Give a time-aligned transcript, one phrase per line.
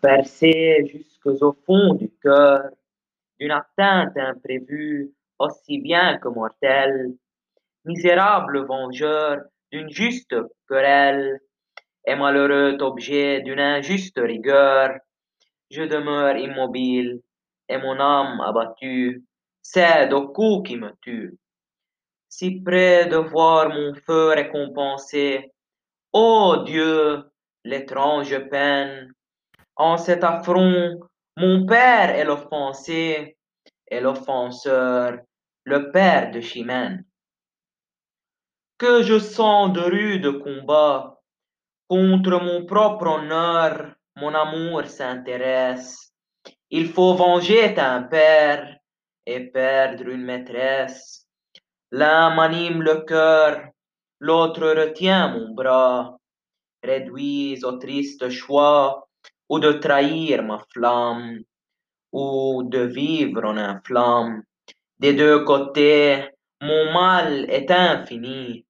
[0.00, 2.70] percé jusqu'au fond du cœur.
[3.38, 7.14] D'une atteinte imprévue aussi bien que mortelle,
[7.84, 10.34] misérable vengeur d'une juste
[10.68, 11.40] querelle,
[12.06, 14.96] et malheureux objet d'une injuste rigueur,
[15.70, 17.20] je demeure immobile,
[17.68, 19.24] et mon âme abattue
[19.60, 21.36] cède au coup qui me tue.
[22.28, 25.52] Si près de voir mon feu récompensé,
[26.12, 27.24] ô Dieu,
[27.64, 29.12] l'étrange peine,
[29.76, 31.00] en cet affront,
[31.36, 33.36] mon père est l'offensé,
[33.88, 35.18] et l'offenseur,
[35.64, 37.04] le père de Chimène.
[38.78, 41.20] Que je sens de rudes combats,
[41.88, 46.12] contre mon propre honneur, mon amour s'intéresse.
[46.70, 48.76] Il faut venger un père
[49.24, 51.26] et perdre une maîtresse.
[51.92, 53.68] L'un m'anime le cœur,
[54.18, 56.18] l'autre retient mon bras,
[56.82, 59.05] réduis au triste choix
[59.48, 61.42] ou de trahir ma flamme,
[62.12, 64.42] ou de vivre en inflamme.
[64.98, 66.28] Des deux côtés,
[66.60, 68.64] mon mal est infini.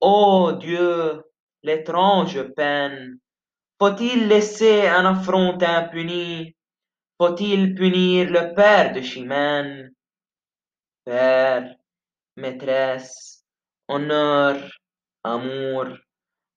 [0.00, 1.22] Ô Dieu,
[1.62, 3.18] l'étrange peine,
[3.78, 6.54] faut-il laisser un affront impuni?
[7.18, 9.92] Faut-il punir le père de Chimène?
[11.04, 11.74] Père,
[12.36, 13.44] maîtresse,
[13.88, 14.56] honneur,
[15.22, 15.86] amour,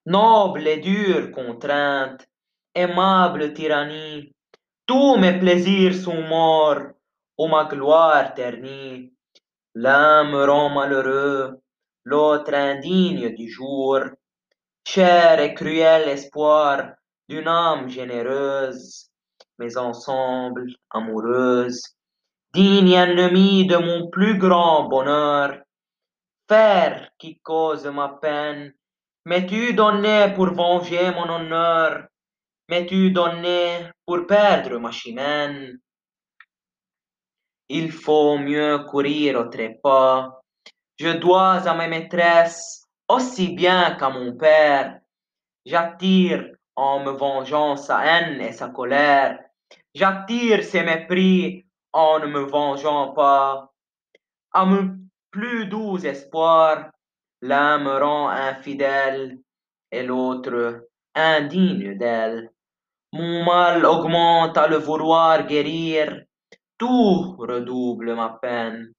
[0.06, 2.28] noble et dure contrainte,
[2.74, 4.34] aimable tyrannie,
[4.86, 6.94] tous mes plaisirs sont morts,
[7.38, 9.14] ô ma gloire ternie.
[9.76, 11.62] L'un me rend malheureux,
[12.04, 14.00] l'autre indigne du jour,
[14.84, 16.94] cher et cruel espoir
[17.28, 19.10] d'une âme généreuse,
[19.60, 21.84] mais ensemble amoureuse,
[22.54, 25.62] digne ennemi de mon plus grand bonheur,
[26.48, 28.74] Père qui cause ma peine,
[29.26, 32.09] m'es-tu donné pour venger mon honneur,
[32.70, 35.80] m'es-tu donné pour perdre ma chimène?
[37.68, 40.40] Il faut mieux courir au trépas,
[41.00, 45.00] je dois à ma maîtresse aussi bien qu'à mon père,
[45.66, 46.46] j'attire
[46.76, 49.40] en me vengeant sa haine et sa colère,
[49.96, 53.74] j'attire ses mépris en ne me vengeant pas.
[54.52, 54.96] À mon
[55.32, 56.92] plus doux espoir,
[57.42, 59.40] l'un me rend infidèle
[59.92, 62.52] et l'autre indigne d'elle.
[63.12, 66.22] Mon mal augmente à le vouloir guérir,
[66.78, 68.94] tout redouble ma peine.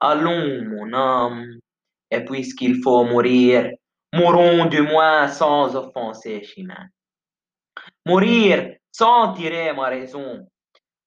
[0.00, 1.44] Allons, mon âme,
[2.10, 3.70] et puisqu'il faut mourir,
[4.12, 6.90] mourons du moins sans offenser Chimène.
[8.04, 10.48] Mourir sans tirer ma raison,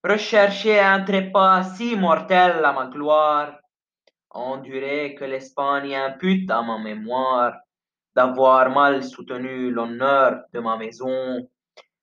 [0.02, 3.58] rechercher un trépas si mortel à ma gloire,
[4.30, 7.54] endurer que l'Espagne impute à ma mémoire.
[8.16, 11.48] D'avoir mal soutenu l'honneur de ma maison,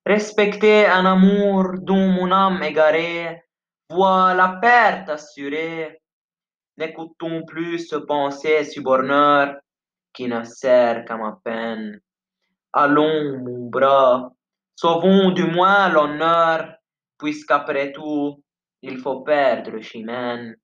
[0.08, 3.44] respecter un amour dont mon âme égarée
[3.90, 6.02] voit la perte assurée.
[6.78, 9.58] N'écoutons plus ce pensée suborneur
[10.14, 12.00] qui ne sert qu'à ma peine.
[12.72, 14.32] Allons, mon bras,
[14.76, 16.74] sauvons du moins l'honneur,
[17.18, 18.42] puisqu'après tout,
[18.82, 20.56] il faut perdre Chimène.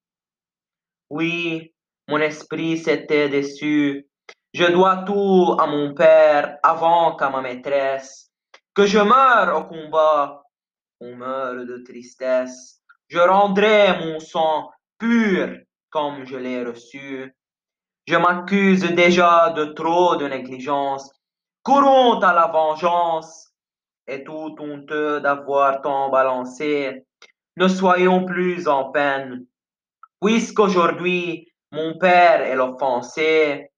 [1.10, 1.74] Oui,
[2.08, 4.08] mon esprit s'était déçu.
[4.54, 8.33] Je dois tout à mon père avant qu'à ma maîtresse.
[8.76, 10.44] Que je meure au combat,
[11.00, 12.82] on meurt de tristesse.
[13.08, 15.56] Je rendrai mon sang pur
[15.92, 17.36] comme je l'ai reçu.
[18.08, 21.12] Je m'accuse déjà de trop de négligence.
[21.62, 23.52] Courons à la vengeance.
[24.08, 27.06] Et tout honteux d'avoir tant balancé,
[27.56, 29.46] ne soyons plus en peine.
[30.20, 33.72] Puisqu'aujourd'hui mon père est l'offensé,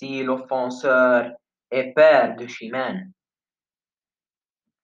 [0.00, 1.30] si l'offenseur
[1.70, 3.12] est père de Chimène.